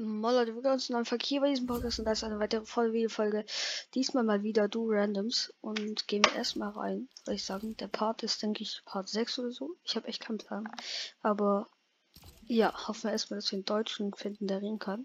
[0.00, 2.62] Leute, willkommen zu einem Verkehr bei diesem Podcast und das ist eine weitere
[2.92, 3.44] Videofolge.
[3.94, 7.76] Diesmal mal wieder Du Randoms und gehen wir erstmal rein, würde ich sagen.
[7.78, 9.74] Der Part ist, denke ich, Part 6 oder so.
[9.82, 10.70] Ich habe echt keinen Plan.
[11.20, 11.66] Aber
[12.46, 15.04] ja, hoffen wir erstmal, dass wir einen Deutschen finden, der reden kann.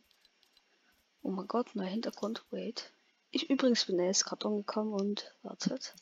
[1.23, 2.43] Oh mein Gott, neuer Hintergrund.
[2.51, 2.91] Wait.
[3.31, 5.95] Ich übrigens bin erst gerade umgekommen und wartet.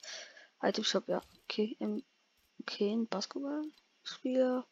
[0.61, 1.21] Item Shop, ja.
[1.45, 2.03] Okay, im,
[2.59, 4.65] okay, ein Basketballspieler.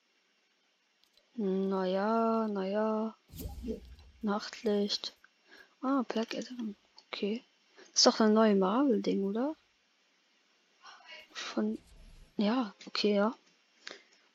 [1.36, 3.15] Naja, naja.
[4.21, 5.16] Nachtlicht.
[5.81, 6.75] Ah, Black Adam.
[7.07, 7.44] Okay.
[7.94, 9.55] ist doch ein neues Marvel-Ding, oder?
[11.31, 11.77] Von.
[12.38, 13.34] Ja, okay, ja.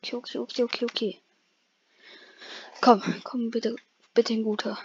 [0.02, 1.20] Okay, okay, okay, okay, okay.
[2.80, 3.76] Komm, komm, bitte,
[4.14, 4.78] bitte ein guter.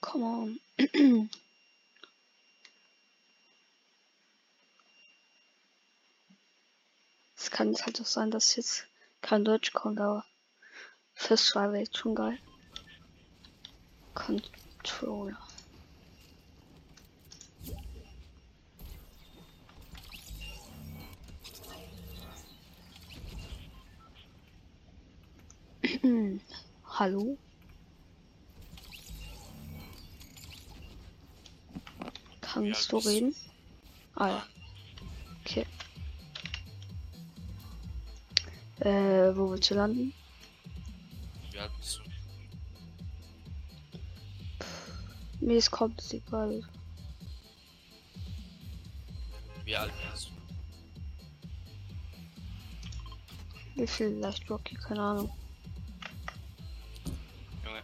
[0.00, 1.30] Come on.
[7.62, 8.88] Es kann halt auch sein, dass jetzt
[9.20, 10.24] kein Deutsch kommt, aber
[11.14, 12.36] fürs war jetzt schon geil.
[14.14, 15.38] Controller.
[26.84, 27.38] Hallo?
[32.40, 33.36] Kannst du reden?
[34.16, 34.46] Ah ja.
[38.84, 40.12] Äh, wo willst du landen?
[41.58, 42.00] Alt bist
[45.40, 45.46] du?
[45.46, 46.62] Mir ist komplett egal.
[49.64, 50.32] Wie alt bist du?
[53.80, 54.74] Wie viel leicht Rocky?
[54.74, 55.30] Keine Ahnung.
[57.64, 57.82] Junge.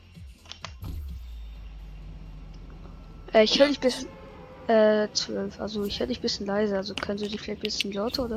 [3.33, 4.07] Äh, ich höre dich bis
[4.67, 5.61] äh, 12.
[5.61, 6.77] Also ich höre dich bisschen leise.
[6.77, 8.37] Also können Sie dich vielleicht ein bisschen lauter oder?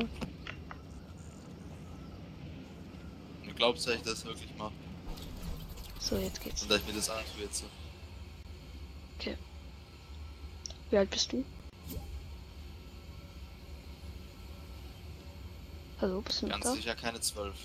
[3.43, 4.73] Du glaubst, dass ich das wirklich mache?
[5.99, 6.63] So, jetzt geht's.
[6.63, 7.65] Und dass ich mir das antue jetzt so?
[10.89, 11.45] Wie alt bist du?
[16.01, 16.73] Hallo, bist du Ganz da?
[16.73, 17.55] sicher keine zwölf.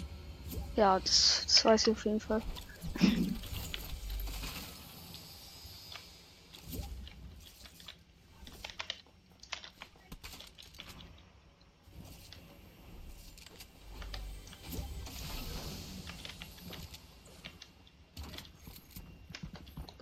[0.77, 2.43] Ja, das, das weiß ich auf jeden Fall.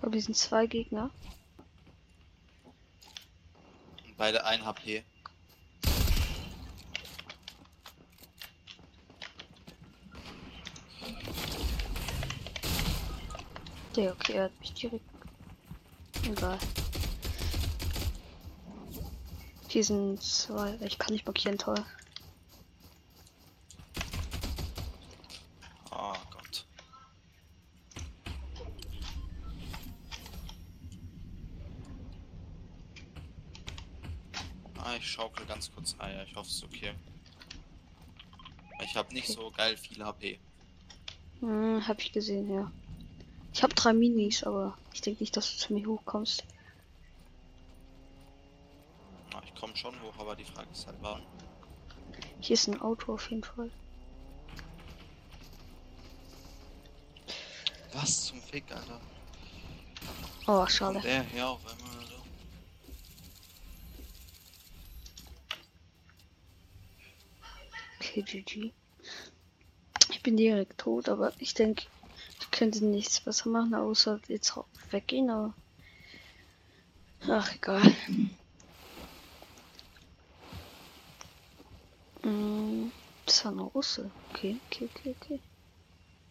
[0.04, 1.10] glaube, wir sind zwei Gegner.
[4.18, 5.02] Beide 1 HP.
[13.96, 15.04] Der, okay, er hat mich direkt.
[16.26, 16.58] Egal.
[19.68, 20.74] Hier sind zwei.
[20.82, 21.82] Ich kann nicht markieren, toll.
[25.90, 26.66] Oh Gott.
[34.86, 36.24] Ah, ich schaukel ganz kurz Eier.
[36.24, 36.92] Ich hoffe, es ist okay.
[38.82, 39.38] Ich habe nicht Okay.
[39.40, 40.38] so geil viel HP.
[41.40, 42.70] Hm, hab ich gesehen, ja.
[43.52, 46.44] Ich habe drei Minis, aber ich denke nicht, dass du zu mir hochkommst.
[49.34, 51.22] Ah, Ich komme schon hoch, aber die Frage ist halt wann.
[52.40, 53.70] Hier ist ein Auto auf jeden Fall.
[57.92, 59.00] Was zum Fick, Alter?
[60.46, 61.00] Oh, Kommt schade.
[61.00, 62.14] der her auf einmal, Alter?
[68.16, 68.72] Okay, GG.
[70.10, 71.82] Ich bin direkt tot, aber ich denke,
[72.40, 74.56] ich könnte nichts besser machen, außer jetzt
[74.92, 75.52] weggehen, aber.
[77.28, 77.82] Ach, egal.
[82.22, 82.90] Mm,
[83.26, 84.12] Das war ein Russe.
[84.30, 85.40] Okay, okay, okay, okay.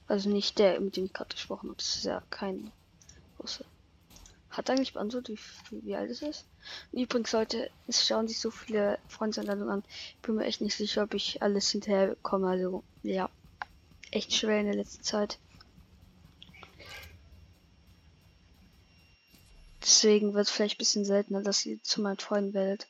[0.08, 1.78] Also nicht der, mit dem ich gesprochen habe.
[1.78, 2.72] Das ist ja kein
[3.40, 3.66] Russe.
[4.54, 5.40] Hat eigentlich beantwortet,
[5.72, 6.46] wie, wie alt es ist?
[6.92, 9.84] Und übrigens, Leute, es schauen sich so viele Freundseinladungen an.
[9.90, 12.50] Ich bin mir echt nicht sicher, ob ich alles hinterher bekomme.
[12.50, 13.32] Also, ja.
[14.12, 15.40] Echt schwer in der letzten Zeit.
[19.82, 22.88] Deswegen wird es vielleicht ein bisschen seltener, dass ihr zu meinen Freunden werdet.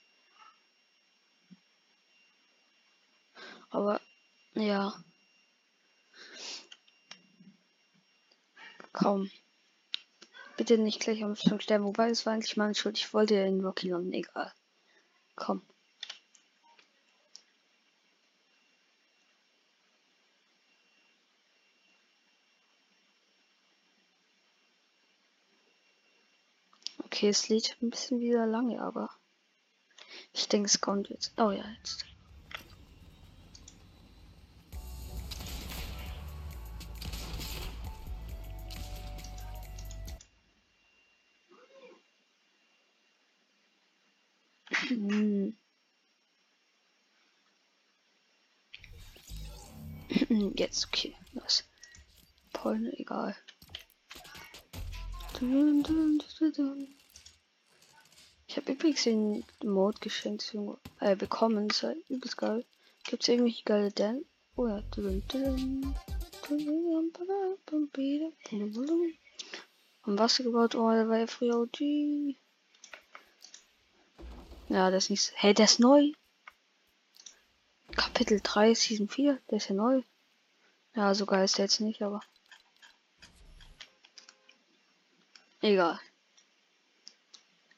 [3.69, 4.01] Aber,
[4.53, 4.93] ja.
[8.91, 9.29] Kaum.
[10.57, 11.85] Bitte nicht gleich am Anfang sterben.
[11.85, 12.97] Wobei, es war eigentlich meine Schuld.
[12.97, 14.13] Ich wollte ja in Rocky landen.
[14.13, 14.53] Egal.
[15.35, 15.61] Komm.
[27.05, 29.09] Okay, es lädt ein bisschen wieder lange, aber
[30.33, 31.33] ich denke, es kommt jetzt.
[31.37, 32.05] Oh ja, jetzt.
[50.55, 51.15] Jetzt, okay.
[51.33, 51.63] Was?
[52.53, 53.35] Pollen, egal.
[58.47, 60.55] Ich habe übrigens den Mode geschenkt,
[60.99, 61.69] äh, bekommen.
[61.69, 62.65] Ist übelst geil.
[63.03, 64.25] Gibt's irgendwelche geile Dan?
[64.55, 64.83] Oh ja.
[70.03, 72.37] Am Wasser gebaut, oh, der war ja früher OG.
[74.69, 75.33] Ja, das ist nicht.
[75.35, 76.11] Hey, der ist neu.
[77.95, 80.01] Kapitel 3, Season 4, der ist ja neu.
[80.95, 82.21] Ja, so geil ist der jetzt nicht, aber.
[85.61, 85.99] Egal.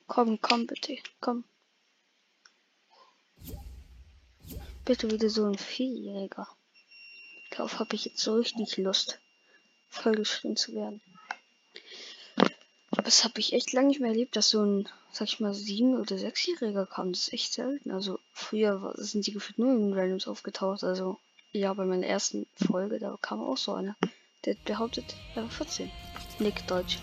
[0.08, 1.46] Komm, komm bitte, komm.
[4.84, 6.48] Bitte wieder so ein Vierjäger.
[7.52, 9.20] Darauf habe ich jetzt so richtig Lust,
[9.88, 11.02] vollgeschrien zu werden.
[13.04, 16.00] Das habe ich echt lange nicht mehr erlebt, dass so ein, sag ich mal, sieben-
[16.00, 17.14] oder sechsjähriger kam.
[17.14, 17.92] Das ist echt selten.
[17.92, 20.84] Also früher sind die gefühlt nur in Randoms aufgetaucht.
[20.84, 21.20] Also
[21.56, 23.96] ja, bei meiner ersten Folge, da kam auch so einer.
[24.44, 25.90] Der behauptet, er war 14.
[26.40, 27.00] Nick Deutsch.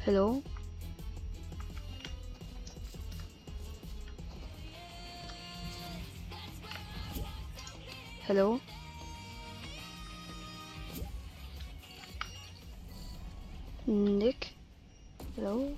[0.00, 0.42] Hello?
[8.26, 8.60] Hello?
[13.86, 14.52] Nick?
[15.34, 15.72] Hello?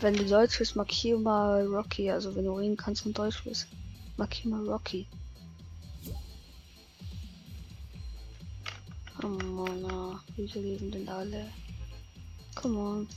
[0.00, 2.10] Wenn du Deutsch bist, markier mal Rocky.
[2.10, 3.66] Also wenn du reden kannst und Deutsch bist,
[4.16, 5.06] markier mal Rocky.
[9.22, 11.50] Oh Mann, wieso leben denn alle?
[12.54, 13.08] Come on.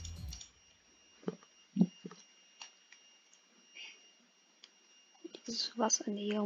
[5.76, 6.16] was ein.
[6.16, 6.38] Äh,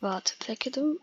[0.00, 1.00] Warte, Plaketum.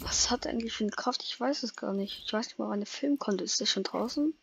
[0.00, 1.22] Was hat eigentlich für eine Kraft?
[1.22, 2.22] Ich weiß es gar nicht.
[2.24, 3.44] Ich weiß nicht mal, wann der Film konnte.
[3.44, 4.34] Ist der schon draußen?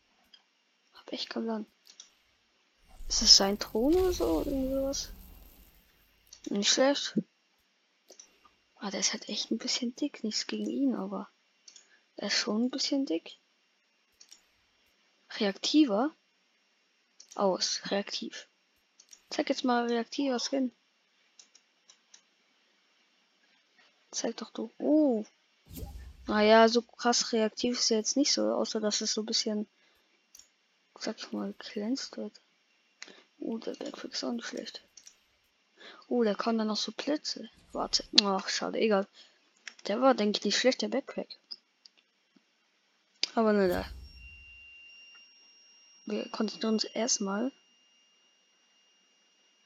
[0.93, 1.65] Hab echt keinen Plan.
[3.07, 4.43] Ist es sein Thron oder so?
[4.45, 5.11] Irgendwas?
[6.49, 7.19] Nicht schlecht.
[8.77, 10.23] Ah, der ist halt echt ein bisschen dick.
[10.23, 11.29] Nichts gegen ihn, aber
[12.17, 13.39] er ist schon ein bisschen dick.
[15.37, 16.13] Reaktiver.
[17.35, 17.81] Aus.
[17.85, 18.47] Reaktiv.
[19.29, 20.71] Zeig jetzt mal reaktiver Skin.
[24.15, 24.71] Zeig doch du.
[24.77, 25.25] Oh.
[26.25, 29.67] Naja, so krass reaktiv ist er jetzt nicht so, außer dass es so ein bisschen,
[30.97, 32.39] sag ich mal, glänzt wird.
[33.39, 34.85] Oh, der Backflip ist auch nicht schlecht.
[36.07, 37.49] Oh, der kann dann noch so Blitze.
[37.73, 38.05] Warte.
[38.23, 39.05] Ach, schade, egal.
[39.87, 41.27] Der war, denke ich, nicht schlecht, der Backpack.
[43.33, 43.85] Aber ne, da.
[46.05, 47.51] Wir konzentrieren uns erstmal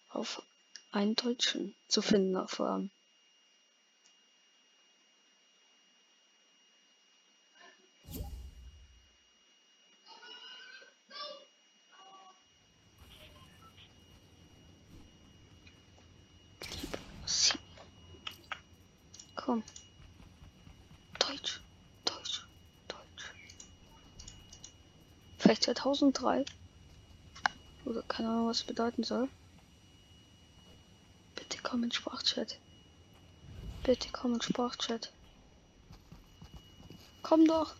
[0.09, 0.41] auf
[0.91, 2.91] einen Deutschen zu finden, vor allem.
[25.89, 26.45] 1003.
[27.85, 29.27] Oder keine Ahnung, was bedeuten soll.
[31.35, 32.59] Bitte komm in Sprachchat.
[33.83, 35.11] Bitte komm in Sprachchat.
[37.23, 37.75] Komm doch!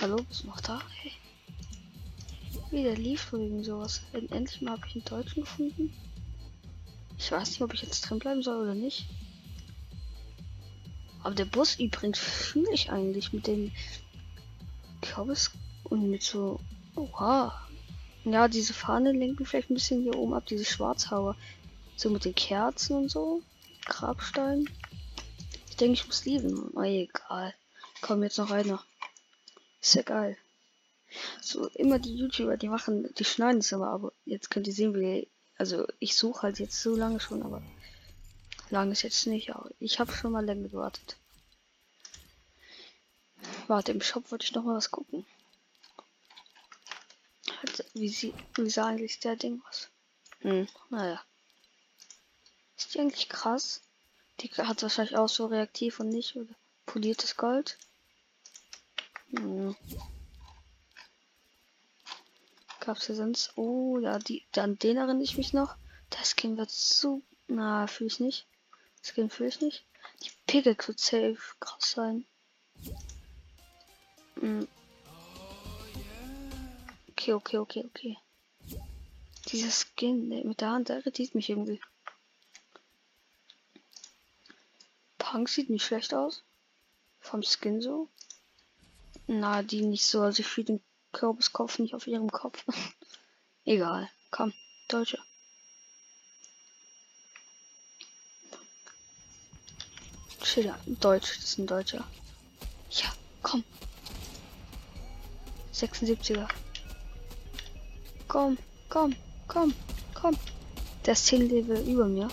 [0.00, 0.80] Hallo, was macht da?
[1.02, 1.12] Hey.
[2.70, 4.00] Wieder lief wegen sowas.
[4.14, 5.92] Endlich mal habe ich einen Deutschen gefunden.
[7.20, 9.04] Ich weiß nicht, ob ich jetzt drin bleiben soll oder nicht.
[11.22, 13.72] Aber der Bus übrigens fühle ich eigentlich mit dem
[15.02, 15.50] Kürbis
[15.84, 16.60] und mit so.
[16.96, 17.68] Oha.
[18.24, 21.36] Ja, diese Fahne lenken vielleicht ein bisschen hier oben ab, diese Schwarzhauer.
[21.94, 23.42] So mit den Kerzen und so.
[23.84, 24.70] Grabstein.
[25.68, 26.70] Ich denke, ich muss lieben.
[26.74, 27.54] Oh, egal.
[28.00, 28.82] Komm, jetzt noch einer.
[29.82, 30.38] Ist ja geil.
[31.42, 34.94] So, immer die YouTuber, die machen, die schneiden es immer, aber jetzt könnt ihr sehen,
[34.94, 35.28] wie.
[35.60, 37.62] Also, ich suche halt jetzt so lange schon, aber.
[38.70, 41.18] Lange ist jetzt nicht, aber ich habe schon mal länger gewartet.
[43.66, 45.26] Warte, im Shop wollte ich noch mal was gucken.
[47.92, 49.90] Wie, sie, wie sah eigentlich der Ding aus?
[50.38, 51.22] Hm, naja.
[52.78, 53.82] Ist die eigentlich krass?
[54.40, 56.54] Die hat wahrscheinlich auch so reaktiv und nicht, oder?
[56.86, 57.76] Poliertes Gold.
[59.36, 59.76] Hm.
[62.98, 63.52] Ja sonst.
[63.56, 65.76] Oh, ja, die, an den erinnere ich mich noch.
[66.10, 67.22] Das Skin wird so.
[67.46, 68.46] Na, fühle ich nicht.
[69.02, 69.84] Skin fühle ich nicht.
[70.22, 72.24] Die Pickaxe wird safe krass sein.
[74.40, 74.66] Hm.
[77.10, 78.18] Okay, okay, okay, okay.
[79.48, 81.80] Dieser Skin ne, mit der Hand, der irritiert mich irgendwie.
[85.18, 86.42] Punk sieht nicht schlecht aus.
[87.20, 88.08] Vom Skin so.
[89.26, 90.22] Na, die nicht so.
[90.22, 90.80] Also ich fühle den
[91.12, 92.64] Kürbiskopf nicht auf ihrem Kopf.
[93.64, 94.08] Egal.
[94.30, 94.52] Komm,
[94.88, 95.18] Deutsche.
[100.42, 102.04] Schiller, Deutsch, das ist ein Deutscher.
[102.90, 103.12] Ja,
[103.42, 103.62] komm.
[105.72, 106.48] 76er.
[108.26, 109.14] Komm, komm,
[109.46, 109.74] komm,
[110.14, 110.36] komm.
[111.06, 112.28] Der ist 10 Level über mir.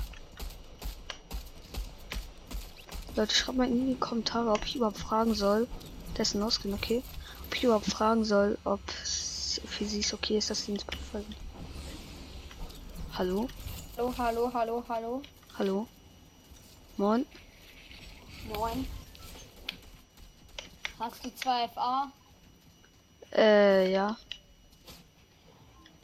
[3.16, 5.68] Leute, schreibt mal in die Kommentare, ob ich überhaupt fragen soll.
[6.18, 7.04] Dessen ausgehen, okay?
[7.58, 11.00] Ich überhaupt fragen soll, ob es für sie es okay ist, dass sie ins Bett
[11.12, 11.36] folgen.
[13.18, 13.48] Hallo?
[13.98, 15.22] Hallo, hallo, hallo, hallo.
[15.58, 15.88] Hallo?
[16.98, 17.26] Moin?
[18.54, 18.86] Moin.
[21.00, 22.12] Hast du 2 FA?
[23.34, 24.16] Äh, ja.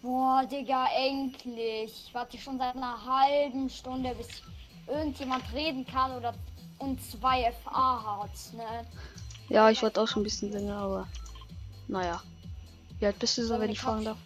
[0.01, 2.07] Boah, Digga, endlich.
[2.07, 4.41] Ich warte schon seit einer halben Stunde, bis
[4.87, 6.33] irgendjemand reden kann oder
[6.79, 8.87] und 2 FA hat, ne?
[9.49, 11.07] Ja, ich wollte auch schon ein bisschen länger, aber.
[11.87, 12.21] Naja.
[12.99, 14.17] Wie alt bist du so, wenn ich fragen darf?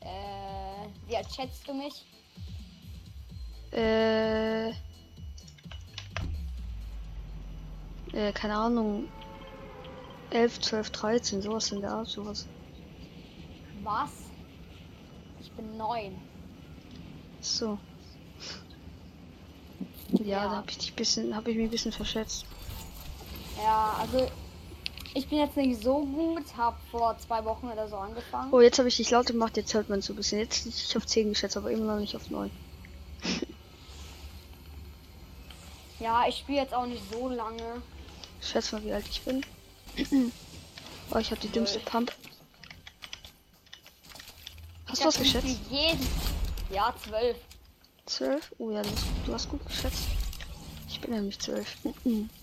[0.00, 2.04] Äh, wie alt schätzt du mich?
[3.72, 4.70] Äh.
[8.12, 9.08] Äh, keine Ahnung.
[10.30, 12.46] 11, 12, 13, sowas in der Art, sowas.
[13.82, 14.10] Was?
[15.40, 16.16] Ich bin 9.
[17.40, 17.78] So.
[20.12, 20.44] Ja, Ja.
[20.44, 22.44] da habe ich dich bisschen, habe ich mich ein bisschen verschätzt.
[23.62, 24.28] Ja, also
[25.14, 28.52] ich bin jetzt nicht so gut, hab vor zwei Wochen oder so angefangen.
[28.52, 30.38] Oh, jetzt habe ich dich laut gemacht, jetzt hört man so ein bisschen.
[30.38, 32.50] Jetzt liege ich auf 10 geschätzt, aber immer noch nicht auf 9.
[36.00, 37.82] Ja, ich spiele jetzt auch nicht so lange.
[38.40, 39.44] Schätz mal, wie alt ich bin.
[41.10, 41.90] oh, ich habe die dümmste Zwölf.
[41.90, 42.12] Pump.
[44.86, 45.58] Hast Ich du was geschätzt?
[45.68, 46.08] Jeden...
[46.70, 47.36] Ja, 12.
[48.06, 48.54] 12?
[48.58, 50.04] Oh ja, du hast, du hast gut geschätzt.
[50.88, 51.76] Ich bin nämlich 12.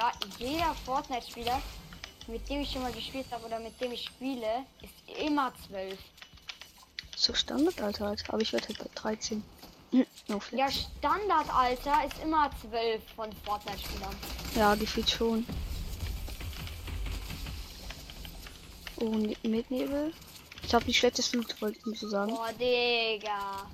[0.00, 1.60] Ja, jeder Fortnite-Spieler,
[2.26, 5.98] mit dem ich schon mal gespielt habe oder mit dem ich spiele, ist immer 12.
[7.16, 8.24] So Standardalter halt.
[8.28, 9.44] Aber ich werde halt bei 13.
[10.28, 10.52] No flex.
[10.52, 14.16] Ja, Standardalter ist immer 12 von Fortnite-Spielern.
[14.54, 15.44] Ja, gefühlt schon.
[18.96, 20.14] Oh, Ne- mit Nebel.
[20.62, 22.32] Ich habe die schlechteste Loot, wollte ich so sagen.
[22.32, 23.66] Boah, Digga.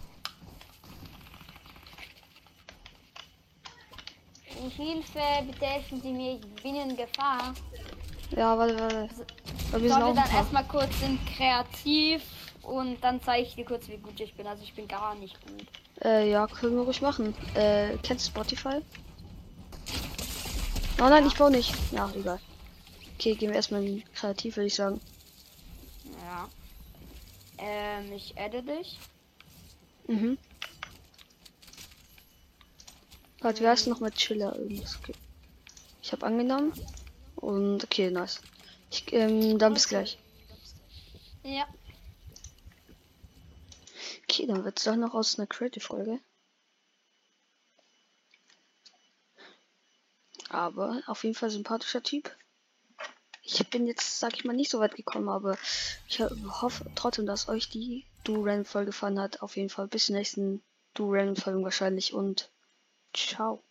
[4.70, 7.54] Hilfe, bitte helfen Sie mir, ich bin in Gefahr.
[8.30, 9.08] Ja, warte, warte.
[9.72, 12.22] Aber wir sind Sollen wir dann erstmal kurz in kreativ
[12.62, 14.46] und dann zeige ich dir kurz, wie gut ich bin.
[14.46, 15.66] Also ich bin gar nicht gut.
[16.04, 17.34] Äh, ja, können wir ruhig machen.
[17.54, 18.80] Äh, kennst du Spotify?
[20.98, 21.74] Oh nein, ich baue nicht.
[21.92, 22.40] Ja, egal.
[23.14, 25.00] Okay, gehen wir erstmal in kreativ, würde ich sagen.
[26.24, 26.48] Ja.
[27.58, 28.98] Ähm, ich adde dich.
[30.06, 30.38] Mhm.
[33.40, 34.98] Warte, heißt noch mal Chiller irgendwas?
[35.02, 35.14] Okay.
[36.02, 36.72] Ich habe angenommen.
[37.36, 38.40] Und okay, nice.
[38.90, 40.18] Ich, ähm, dann bis gleich.
[41.42, 41.66] Ja.
[44.24, 46.20] Okay, dann wird's doch noch aus einer Creative-Folge.
[50.48, 52.34] Aber auf jeden Fall sympathischer Typ.
[53.42, 55.56] Ich bin jetzt, sag ich mal, nicht so weit gekommen, aber
[56.08, 56.30] ich ho-
[56.62, 59.42] hoffe trotzdem, dass euch die Du-Random-Folge gefallen hat.
[59.42, 60.62] Auf jeden Fall bis zur nächsten
[60.94, 62.50] Du-Random-Folge wahrscheinlich und
[63.24, 63.65] ciao.